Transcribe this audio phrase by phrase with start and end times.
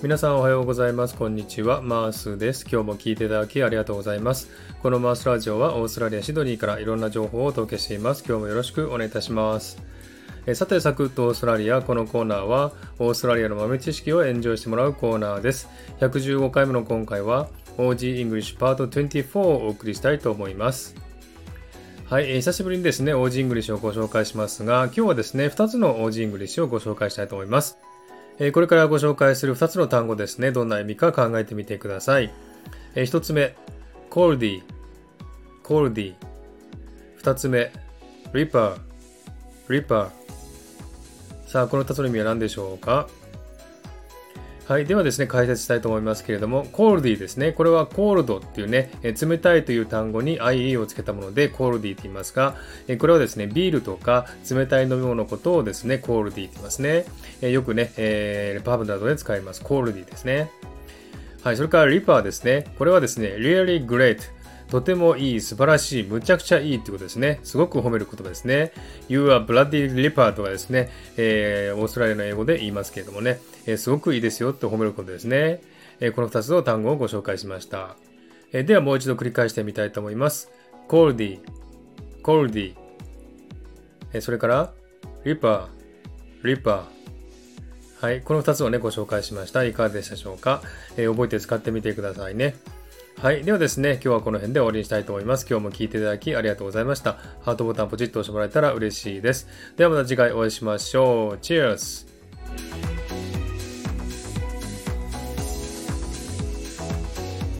[0.00, 1.16] 皆さんおはようございます。
[1.16, 1.82] こんにちは。
[1.82, 2.64] マースです。
[2.70, 4.48] 今日も聞いていただきありがとうございます。
[4.80, 8.22] このマースラジオはオーストラリア・シドニーからいろんな情報をお届けしています。
[8.24, 9.82] 今日もよろしくお願いいたします。
[10.46, 11.82] えさて、サクッとオーストラリア。
[11.82, 12.70] このコーナーは
[13.00, 15.68] オーストラリアの豆知識をエンジョイしてもらうコーナーです。
[15.98, 20.94] 115回目の今回は OG English Part 24をお送りしたいと思います。
[22.08, 27.78] はい、えー、久しぶりにですね、OG English をご紹介しますが、今日はですね、2つの OG English をご紹介したいと思います。
[28.40, 32.32] えこれからご紹介する2つの単語ですね、どんな意味か考えてみてください。
[32.94, 33.56] え1つ目、
[34.10, 34.62] コールディ、
[35.62, 36.14] コールディ。
[37.22, 37.72] 2つ目、
[38.32, 38.78] リッパー、
[39.72, 41.48] リッパー。
[41.50, 43.08] さあ、この2つの意味は何でしょうか？
[44.68, 44.84] はい。
[44.84, 47.52] ではですね、解説したいと思いますけれども、コールディですね。
[47.52, 52.54] これはコールドっていうね、え冷たいという単語に IE をつけたもので、コールディって言いますが、
[52.86, 57.06] えこれはですね、ビールとか冷たい飲み物のことをですね、コールディって言いますね。
[57.40, 59.62] えよくね、えー、パブなどで使います。
[59.62, 60.50] コールディですね。
[61.42, 61.56] はい。
[61.56, 62.66] それからリパーですね。
[62.76, 64.18] これはですね、really great。
[64.70, 67.40] とてもいい、素晴らしい、むちゃくちゃいいってことですね。
[67.42, 68.72] すごく褒める言葉ですね。
[69.08, 75.62] You are bloody ripper とかですね、えー、オーストラリアの英語で言いますけれどもね、えー、すごくいいですよって褒めることですね。
[76.00, 77.96] えー、この2つの単語をご紹介しました。
[78.52, 80.50] えー、ではもう一度繰り返してみたいと思います。
[80.86, 81.40] cold,
[82.22, 82.74] cold,
[84.12, 84.72] えー、それから
[85.24, 85.66] ripper,
[86.42, 86.82] ripper
[88.00, 88.20] はい。
[88.20, 89.64] この2つをね、ご紹介しました。
[89.64, 90.62] いかがでしたでしょうか、
[90.96, 92.54] えー、覚えて使ってみてくださいね。
[93.20, 93.42] はい。
[93.42, 95.44] ではですね、今日はこの辺で終わりにしたいと思います。
[95.50, 97.14] 今日も聞いていただきありがとうございました。
[97.42, 99.48] ハートボタンポチッと押してもらえたら嬉しいです。
[99.76, 101.38] ではまた次回お会いしましょう。
[101.38, 102.97] Cheers!